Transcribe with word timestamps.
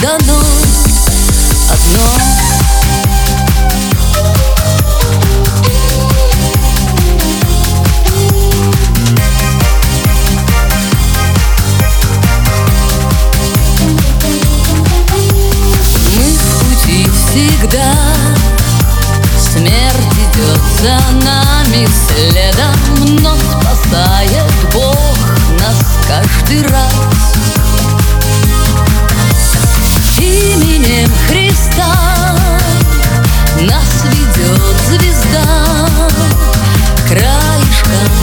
дано 0.00 0.42
одно 1.70 2.49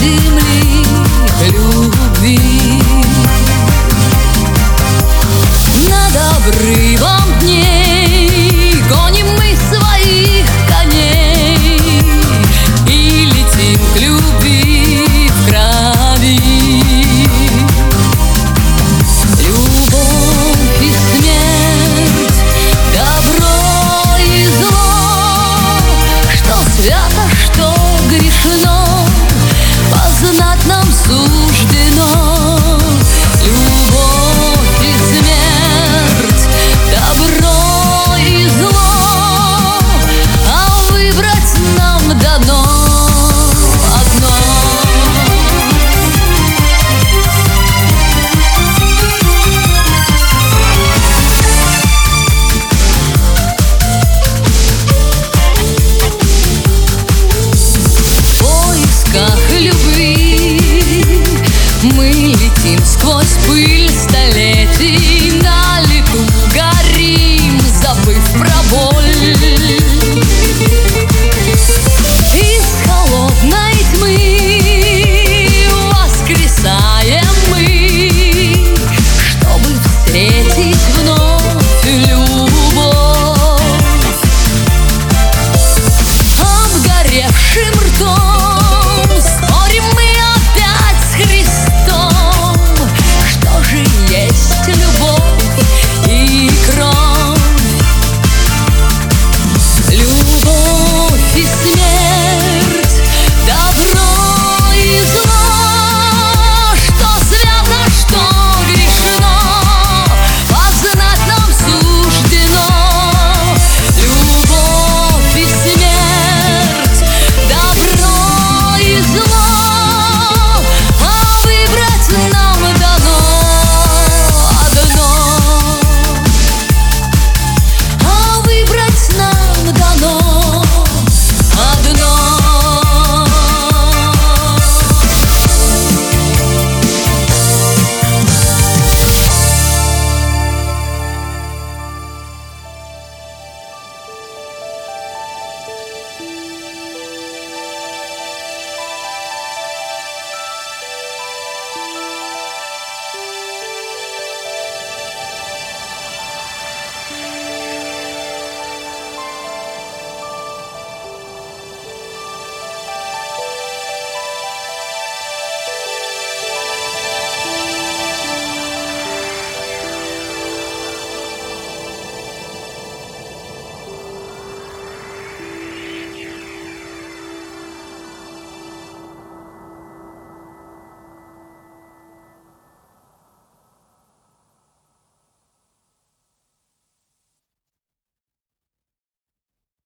земли 0.00 0.86
любви. 1.40 2.38
Над 5.88 6.16
обрывом 6.36 7.38
дней 7.40 8.82
гоним 8.88 9.26
мы 9.36 9.56
своих 9.56 10.46
коней 10.68 11.80
и 12.86 13.24
летим 13.26 13.80
к 13.94 14.00
любви 14.00 15.30
в 15.30 15.48
крови. 15.48 16.40
Любовь 19.38 20.80
и 20.80 20.92
смерть, 21.10 22.38
добро 22.94 24.16
и 24.18 24.46
зло, 24.60 25.80
что 26.34 26.54
свято, 26.76 27.24
что 27.44 27.64
грешно. 28.08 28.77
Ooh. 31.10 31.47